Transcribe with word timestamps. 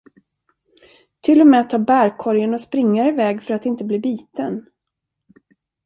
Till 1.21 1.41
och 1.41 1.47
med 1.47 1.69
ta 1.69 1.79
bärkorgen 1.79 2.53
och 2.53 2.61
springa 2.61 3.05
er 3.05 3.11
väg 3.13 3.43
för 3.43 3.53
att 3.53 3.65
inte 3.65 3.83
bli 3.83 3.99
biten? 3.99 4.65